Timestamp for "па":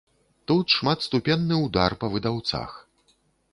2.01-2.11